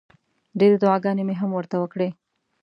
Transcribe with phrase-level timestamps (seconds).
[0.59, 2.09] ډېرې دوعاګانې مې هم ورته وکړې.